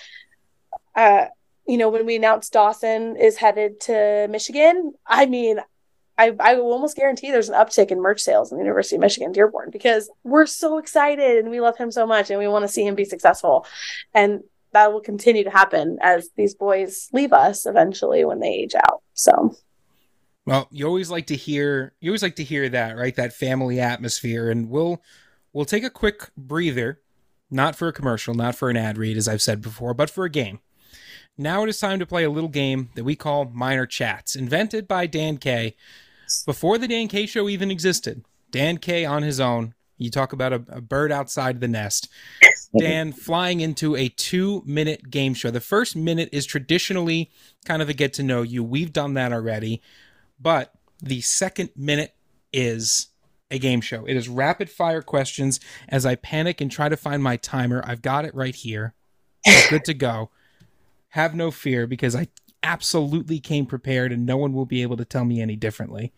[0.95, 1.25] uh,
[1.67, 5.59] you know, when we announced Dawson is headed to Michigan, I mean,
[6.17, 9.01] I, I will almost guarantee there's an uptick in merch sales in the University of
[9.01, 12.63] Michigan Dearborn because we're so excited and we love him so much and we want
[12.63, 13.65] to see him be successful.
[14.13, 18.75] And that will continue to happen as these boys leave us eventually when they age
[18.75, 19.01] out.
[19.13, 19.55] So
[20.45, 23.15] well, you always like to hear you always like to hear that, right?
[23.15, 24.49] That family atmosphere.
[24.51, 25.01] And we'll
[25.53, 27.01] we'll take a quick breather,
[27.49, 30.23] not for a commercial, not for an ad read, as I've said before, but for
[30.23, 30.59] a game.
[31.37, 34.87] Now it is time to play a little game that we call Minor Chats, invented
[34.87, 35.75] by Dan K
[36.45, 40.53] before the Dan K show even existed, Dan K on his own, you talk about
[40.53, 42.09] a, a bird outside the nest.
[42.77, 45.49] Dan flying into a two minute game show.
[45.49, 47.31] The first minute is traditionally
[47.65, 48.63] kind of a get to know you.
[48.63, 49.81] We've done that already.
[50.39, 52.15] But the second minute
[52.51, 53.07] is
[53.49, 54.05] a game show.
[54.05, 57.83] It is rapid fire questions as I panic and try to find my timer.
[57.85, 58.93] I've got it right here.
[59.69, 60.31] good to go.
[61.09, 62.27] Have no fear because I
[62.65, 66.11] absolutely came prepared and no one will be able to tell me any differently.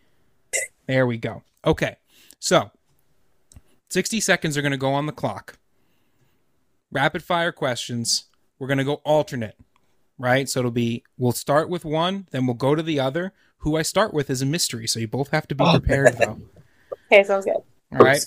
[0.86, 1.42] There we go.
[1.64, 1.96] Okay.
[2.40, 2.70] So,
[3.90, 5.58] 60 seconds are going to go on the clock.
[6.90, 8.24] Rapid fire questions.
[8.58, 9.56] We're going to go alternate,
[10.18, 10.48] right?
[10.48, 13.32] So it'll be we'll start with one, then we'll go to the other.
[13.58, 15.78] Who I start with is a mystery, so you both have to be oh.
[15.78, 16.40] prepared though.
[17.10, 17.56] Okay, sounds good.
[17.92, 18.22] All right.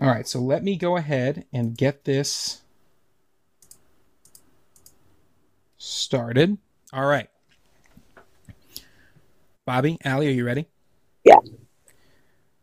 [0.00, 2.62] All right, so let me go ahead and get this
[5.78, 6.58] started.
[6.92, 7.28] All right.
[9.66, 10.68] Bobby, Ali, are you ready?
[11.24, 11.40] Yeah.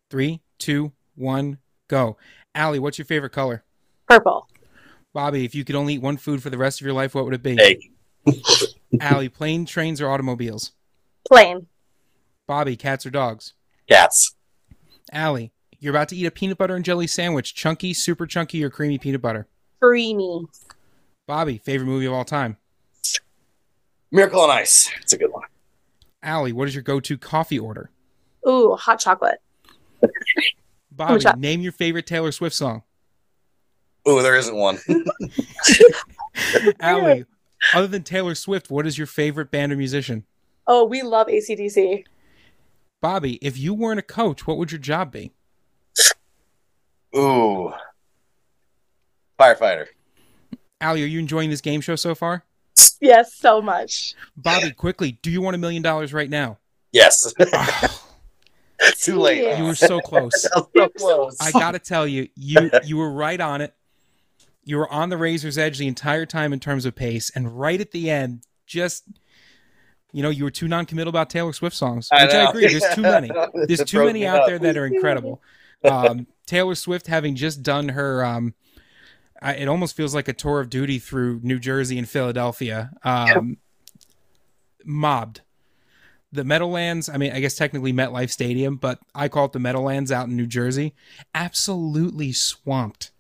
[0.10, 1.58] Three, two, one,
[1.90, 2.16] go.
[2.56, 3.66] Ali, what's your favorite color?
[4.08, 4.48] Purple.
[5.14, 7.26] Bobby, if you could only eat one food for the rest of your life, what
[7.26, 7.58] would it be?
[7.60, 7.92] Egg.
[9.02, 10.72] Ali, plane, trains, or automobiles?
[11.28, 11.68] Plane.
[12.48, 13.54] Bobby, cats or dogs?
[13.90, 14.36] Cats.
[15.14, 17.54] Ali, you're about to eat a peanut butter and jelly sandwich.
[17.54, 19.48] Chunky, super chunky, or creamy peanut butter?
[19.82, 20.46] Creamy.
[21.28, 22.58] Bobby, favorite movie of all time?
[24.10, 24.90] Miracle on Ice.
[25.02, 25.43] It's a good one.
[26.24, 27.90] Ali, what is your go-to coffee order?
[28.48, 29.40] Ooh, hot chocolate.
[30.92, 32.84] Bobby, name your favorite Taylor Swift song.
[34.08, 34.80] Ooh, there isn't one.
[36.82, 37.26] Ali,
[37.74, 40.26] other than Taylor Swift, what is your favorite band or musician?
[40.68, 42.06] Oh, we love ACDC.
[43.02, 45.32] Bobby, if you weren't a coach, what would your job be?
[47.16, 47.74] Ooh,
[49.40, 49.88] firefighter.
[50.82, 52.44] Ali, are you enjoying this game show so far?
[53.02, 54.16] Yes, so much.
[54.38, 56.58] Bobby, quickly, do you want a million dollars right now?
[56.94, 57.34] Yes.
[58.98, 59.58] Too late.
[59.58, 60.42] You were so close.
[60.76, 61.38] so close.
[61.42, 63.74] I gotta tell you, you you were right on it.
[64.64, 67.80] You were on the razor's edge the entire time in terms of pace, and right
[67.80, 69.04] at the end, just
[70.12, 72.68] you know, you were too non-committal about Taylor Swift songs, which I, I agree.
[72.68, 73.32] There's too many.
[73.68, 75.42] There's too many out there that are incredible.
[75.84, 78.54] Um, Taylor Swift having just done her, um,
[79.44, 82.92] I, it almost feels like a tour of duty through New Jersey and Philadelphia.
[83.04, 83.58] Um,
[84.86, 85.42] mobbed
[86.34, 90.12] the Meadowlands, I mean, I guess technically MetLife Stadium, but I call it the Meadowlands
[90.12, 90.96] out in New Jersey,
[91.36, 93.12] absolutely swamped.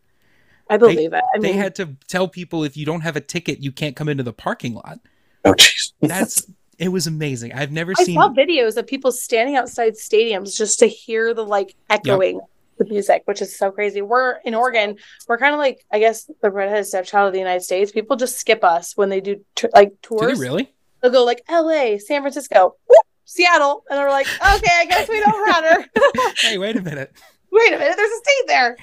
[0.69, 1.23] I believe they, it.
[1.35, 3.95] I mean, they had to tell people if you don't have a ticket, you can't
[3.95, 4.99] come into the parking lot.
[5.45, 5.93] Oh, jeez.
[6.01, 6.47] That's
[6.79, 7.53] it was amazing.
[7.53, 8.15] I've never I seen.
[8.15, 12.49] saw videos of people standing outside stadiums just to hear the like echoing yep.
[12.77, 14.01] The music, which is so crazy.
[14.01, 14.97] We're in Oregon.
[15.27, 17.91] We're kind of like I guess the redheaded stepchild of the United States.
[17.91, 20.39] People just skip us when they do t- like tours.
[20.39, 20.73] really?
[21.03, 25.19] they'll go like L.A., San Francisco, whoop, Seattle, and they're like, okay, I guess we
[25.19, 25.85] don't matter.
[26.37, 27.13] hey, wait a minute.
[27.51, 28.77] Wait a minute, there's a state there.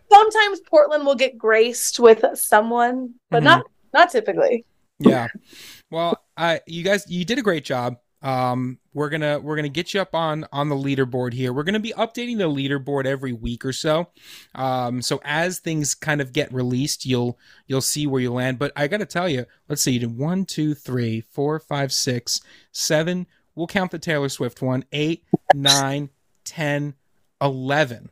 [0.12, 3.44] Sometimes Portland will get graced with someone, but mm-hmm.
[3.44, 4.66] not not typically.
[4.98, 5.28] Yeah.
[5.90, 7.96] Well, I you guys you did a great job.
[8.26, 11.52] Um, we're gonna we're gonna get you up on on the leaderboard here.
[11.52, 14.08] We're gonna be updating the leaderboard every week or so.
[14.56, 18.58] Um, so as things kind of get released, you'll you'll see where you land.
[18.58, 22.40] But I gotta tell you, let's see, you did one, two, three, four, five, six,
[22.72, 23.28] seven.
[23.54, 24.84] We'll count the Taylor Swift one.
[24.90, 26.10] Eight, nine,
[26.42, 26.94] ten,
[27.40, 28.10] eleven.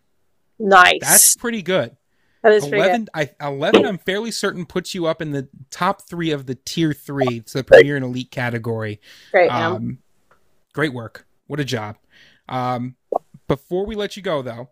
[0.61, 1.01] Nice.
[1.01, 1.97] That's pretty good.
[2.45, 6.31] that is 11 I 11 I'm fairly certain puts you up in the top 3
[6.31, 9.01] of the tier 3 it's the premier and elite category
[9.33, 9.49] Great.
[9.49, 9.99] um
[10.75, 11.27] great work.
[11.47, 11.97] What a job.
[12.49, 12.97] Um
[13.49, 14.69] before we let you go though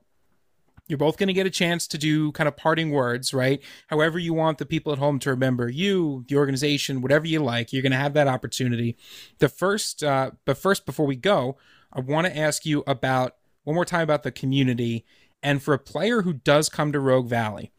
[0.88, 3.62] you're both going to get a chance to do kind of parting words right?
[3.86, 7.72] However you want the people at home to remember you the organization whatever you like
[7.72, 8.96] you're going to have that opportunity.
[9.38, 11.56] The first uh but first before we go
[11.92, 15.04] i want to ask you about one more time about the community.
[15.42, 17.72] And for a player who does come to Rogue Valley,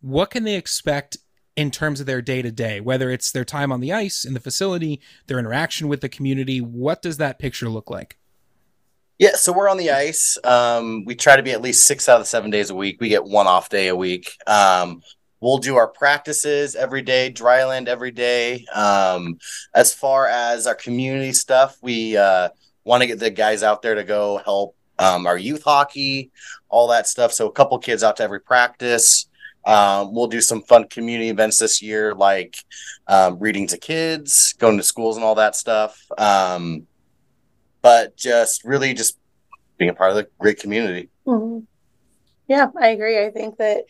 [0.00, 1.18] what can they expect
[1.56, 4.34] in terms of their day to day, whether it's their time on the ice, in
[4.34, 6.60] the facility, their interaction with the community?
[6.60, 8.18] What does that picture look like?
[9.18, 10.36] Yeah, so we're on the ice.
[10.42, 13.00] Um, we try to be at least six out of seven days a week.
[13.00, 14.32] We get one off day a week.
[14.46, 15.02] Um,
[15.40, 18.64] we'll do our practices every day, dry land every day.
[18.74, 19.38] Um,
[19.74, 22.48] as far as our community stuff, we uh,
[22.84, 26.30] want to get the guys out there to go help um, our youth hockey,
[26.68, 27.32] all that stuff.
[27.32, 29.28] So a couple kids out to every practice.
[29.64, 32.56] Um, we'll do some fun community events this year, like
[33.06, 36.00] um, reading to kids, going to schools, and all that stuff.
[36.18, 36.86] Um,
[37.80, 39.18] but just really just
[39.78, 41.08] being a part of the great community.
[41.26, 41.66] Mhm.
[42.48, 43.24] Yeah, I agree.
[43.24, 43.84] I think that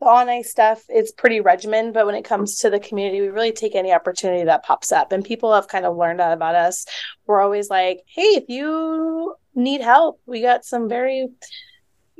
[0.00, 3.28] the on ice stuff is pretty regimen, but when it comes to the community, we
[3.28, 5.12] really take any opportunity that pops up.
[5.12, 6.86] And people have kind of learned that about us.
[7.26, 11.28] We're always like, hey, if you need help, we got some very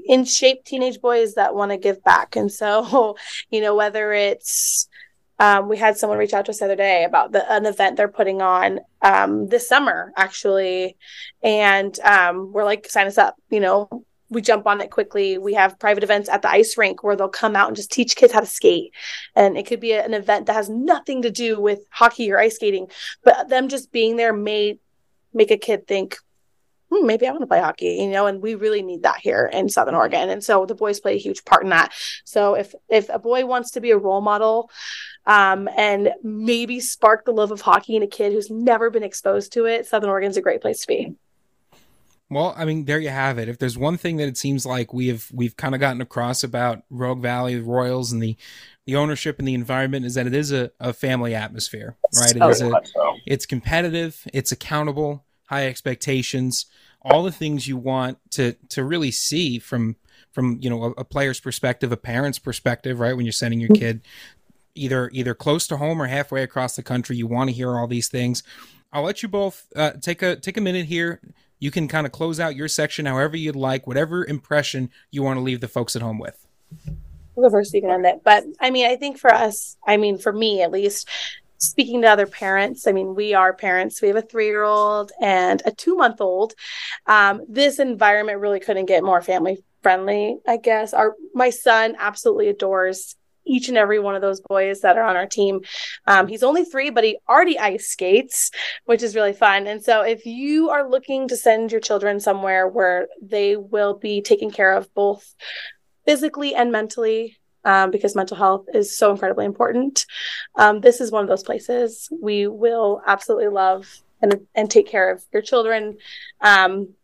[0.07, 2.37] in shape teenage boys that want to give back.
[2.37, 3.17] And so,
[3.51, 4.89] you know, whether it's
[5.41, 7.97] um, we had someone reach out to us the other day about the, an event
[7.97, 10.97] they're putting on um, this summer, actually.
[11.43, 15.39] And um, we're like, sign us up, you know, we jump on it quickly.
[15.39, 18.17] We have private events at the ice rink where they'll come out and just teach
[18.17, 18.93] kids how to skate.
[19.35, 22.57] And it could be an event that has nothing to do with hockey or ice
[22.57, 22.89] skating,
[23.25, 24.79] but them just being there may
[25.33, 26.19] make a kid think,
[26.91, 29.51] hmm, maybe I want to play hockey, you know, and we really need that here
[29.53, 30.31] in Southern Oregon.
[30.31, 31.93] And so the boys play a huge part in that.
[32.25, 34.71] So if if a boy wants to be a role model
[35.27, 39.53] um, and maybe spark the love of hockey in a kid who's never been exposed
[39.55, 41.15] to it, Southern Oregon's a great place to be.
[42.31, 43.49] Well, I mean, there you have it.
[43.49, 46.45] If there's one thing that it seems like we have we've kind of gotten across
[46.45, 48.37] about Rogue Valley the Royals and the
[48.87, 52.37] the ownership and the environment is that it is a, a family atmosphere, right?
[52.37, 53.17] It So is a, so.
[53.27, 56.67] it's competitive, it's accountable, high expectations,
[57.03, 59.97] all the things you want to to really see from
[60.33, 63.17] from you know a, a player's perspective, a parent's perspective, right?
[63.17, 64.03] When you're sending your kid
[64.75, 67.87] either either close to home or halfway across the country, you want to hear all
[67.87, 68.43] these things.
[68.93, 71.21] I'll let you both uh, take a take a minute here.
[71.59, 75.39] You can kind of close out your section however you'd like, whatever impression you want
[75.39, 76.47] to leave the folks at home with.
[77.35, 78.23] We'll go first, you can end it.
[78.25, 81.09] But I mean, I think for us, I mean, for me at least,
[81.59, 84.01] speaking to other parents, I mean, we are parents.
[84.01, 86.55] We have a three year old and a two month old.
[87.07, 90.95] Um, this environment really couldn't get more family friendly, I guess.
[90.95, 93.17] Our my son absolutely adores
[93.49, 95.61] each and every one of those boys that are on our team.
[96.07, 98.51] Um, he's only three, but he already ice skates,
[98.85, 99.67] which is really fun.
[99.67, 104.21] And so, if you are looking to send your children somewhere where they will be
[104.21, 105.35] taken care of both
[106.05, 110.07] physically and mentally, um, because mental health is so incredibly important,
[110.57, 115.11] um, this is one of those places we will absolutely love and and take care
[115.11, 115.97] of your children.
[116.41, 116.95] Um,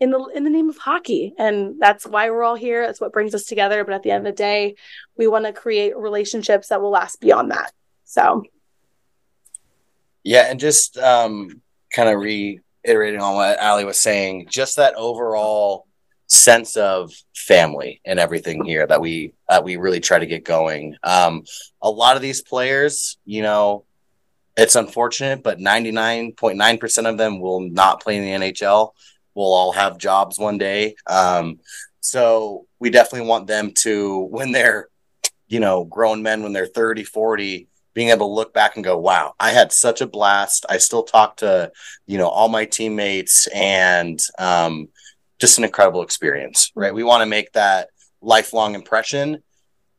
[0.00, 1.34] in the in the name of hockey.
[1.38, 2.86] And that's why we're all here.
[2.86, 3.84] That's what brings us together.
[3.84, 4.76] But at the end of the day
[5.16, 7.72] we want to create relationships that will last beyond that.
[8.04, 8.44] So.
[10.22, 15.86] Yeah, and just um, kind of reiterating on what Ali was saying, just that overall
[16.28, 20.94] sense of family and everything here that we that we really try to get going.
[21.02, 21.44] Um,
[21.82, 23.84] a lot of these players, you know,
[24.56, 28.46] it's unfortunate, but ninety nine point nine percent of them will not play in the
[28.46, 28.92] NHL.
[29.34, 30.96] We'll all have jobs one day.
[31.06, 31.60] Um,
[32.00, 34.88] so we definitely want them to when they're,
[35.46, 38.98] you know, grown men when they're 30, 40, being able to look back and go,
[38.98, 40.66] wow, I had such a blast.
[40.68, 41.70] I still talk to,
[42.06, 44.88] you know, all my teammates and um,
[45.38, 46.94] just an incredible experience, right?
[46.94, 49.42] We want to make that lifelong impression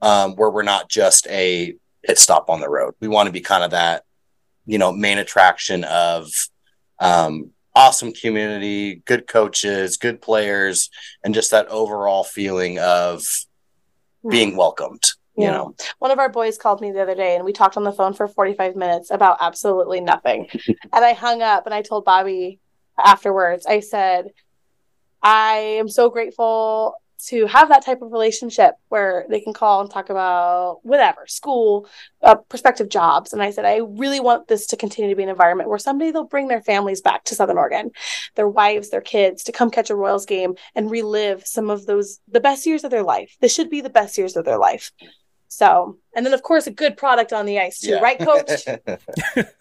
[0.01, 2.93] um, where we're not just a pit stop on the road.
[2.99, 4.03] We want to be kind of that,
[4.65, 6.31] you know, main attraction of
[6.99, 10.89] um, awesome community, good coaches, good players,
[11.23, 13.23] and just that overall feeling of
[14.29, 15.11] being welcomed.
[15.37, 17.85] You know, one of our boys called me the other day and we talked on
[17.85, 22.03] the phone for 45 minutes about absolutely nothing and i hung up and i told
[22.03, 22.59] bobby
[23.03, 23.65] afterwards.
[23.65, 24.31] I said,
[25.21, 26.95] I am so grateful
[27.27, 31.87] to have that type of relationship where they can call and talk about whatever school
[32.23, 33.33] uh, prospective jobs.
[33.33, 36.11] And i said i really want this to continue to be an environment where someday
[36.11, 37.91] they'll bring their families back to southern oregon
[38.35, 42.19] their wives their kids to come catch a royals game and relive some of those
[42.27, 43.35] the best years of their life.
[43.41, 44.91] This should be the best years of their life.
[45.47, 47.99] So and then of course a good product on the ice too yeah.
[47.99, 48.65] right coach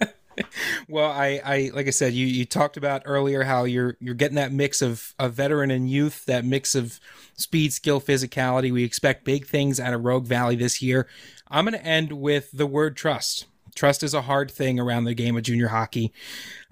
[0.88, 4.36] well, I, I like I said, you you talked about earlier how you're you're getting
[4.36, 7.00] that mix of a veteran and youth, that mix of
[7.34, 8.72] speed, skill, physicality.
[8.72, 11.06] We expect big things out of Rogue Valley this year.
[11.48, 13.46] I'm going to end with the word trust.
[13.74, 16.12] Trust is a hard thing around the game of junior hockey.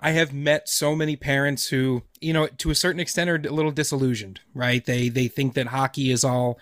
[0.01, 3.53] I have met so many parents who, you know, to a certain extent are a
[3.53, 4.85] little disillusioned, right?
[4.85, 6.59] They they think that hockey is all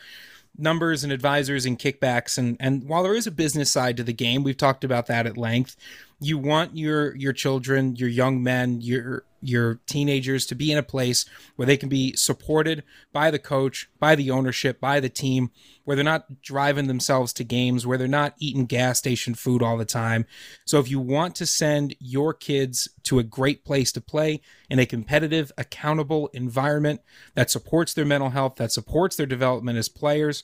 [0.56, 4.12] numbers and advisors and kickbacks and and while there is a business side to the
[4.12, 5.76] game, we've talked about that at length
[6.20, 10.82] you want your your children, your young men, your your teenagers to be in a
[10.82, 15.50] place where they can be supported by the coach, by the ownership, by the team,
[15.84, 19.76] where they're not driving themselves to games, where they're not eating gas station food all
[19.76, 20.24] the time.
[20.64, 24.40] So if you want to send your kids to a great place to play
[24.70, 27.02] in a competitive, accountable environment
[27.34, 30.42] that supports their mental health, that supports their development as players,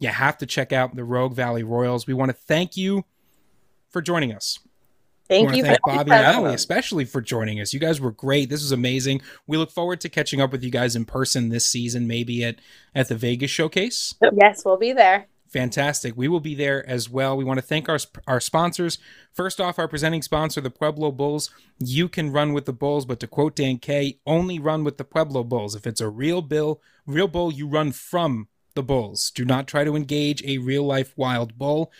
[0.00, 2.06] you have to check out the Rogue Valley Royals.
[2.06, 3.04] We want to thank you
[3.88, 4.58] for joining us.
[5.28, 7.72] Thank you, thank Bobby and Ali, especially for joining us.
[7.72, 8.50] You guys were great.
[8.50, 9.22] This was amazing.
[9.46, 12.56] We look forward to catching up with you guys in person this season, maybe at
[12.94, 14.14] at the Vegas showcase.
[14.34, 15.26] Yes, we'll be there.
[15.48, 16.14] Fantastic.
[16.16, 17.36] We will be there as well.
[17.36, 18.98] We want to thank our our sponsors.
[19.32, 21.50] First off, our presenting sponsor, the Pueblo Bulls.
[21.78, 25.04] You can run with the Bulls, but to quote Dan K, only run with the
[25.04, 25.74] Pueblo Bulls.
[25.74, 29.30] If it's a real bill, real bull, you run from the Bulls.
[29.30, 31.92] Do not try to engage a real life wild bull.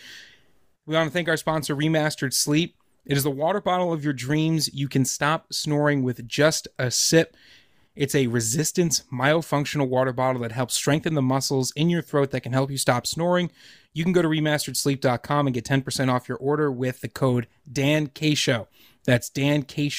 [0.85, 2.75] We want to thank our sponsor, Remastered Sleep.
[3.05, 4.73] It is the water bottle of your dreams.
[4.73, 7.35] You can stop snoring with just a sip.
[7.95, 12.41] It's a resistance myofunctional water bottle that helps strengthen the muscles in your throat that
[12.41, 13.51] can help you stop snoring.
[13.93, 18.07] You can go to remasteredsleep.com and get 10% off your order with the code Dan
[18.07, 18.35] K
[19.05, 19.89] That's Dan K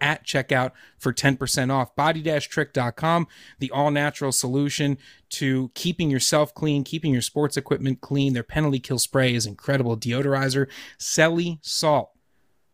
[0.00, 1.94] at checkout for 10% off.
[1.96, 3.26] Body-trick.com,
[3.58, 4.98] the all-natural solution
[5.30, 8.32] to keeping yourself clean, keeping your sports equipment clean.
[8.32, 10.68] Their penalty kill spray is incredible deodorizer.
[10.98, 12.10] Selly Salt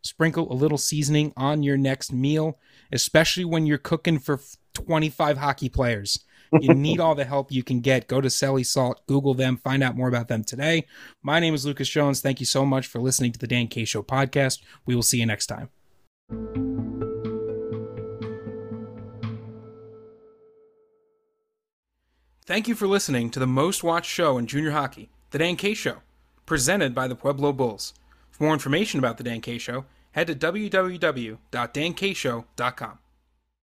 [0.03, 2.59] Sprinkle a little seasoning on your next meal,
[2.90, 4.40] especially when you're cooking for
[4.74, 6.24] 25 hockey players.
[6.61, 8.09] You need all the help you can get.
[8.09, 10.86] Go to Selly Salt, Google them, find out more about them today.
[11.22, 12.20] My name is Lucas Jones.
[12.20, 14.61] Thank you so much for listening to the Dan K Show podcast.
[14.84, 15.70] We will see you next time.
[22.44, 25.74] Thank you for listening to the most watched show in junior hockey, The Dan K
[25.74, 25.98] Show,
[26.44, 27.94] presented by the Pueblo Bulls.
[28.33, 32.99] For more information about The Dan K Show, head to www.dankshow.com.